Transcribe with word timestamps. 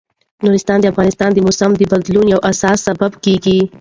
نورستان 0.43 0.77
د 0.81 0.85
افغانستان 0.93 1.29
د 1.33 1.37
موسم 1.45 1.71
د 1.77 1.81
بدلون 1.91 2.25
یو 2.33 2.39
اساسي 2.51 2.81
سبب 2.87 3.11
کېږي. 3.25 3.59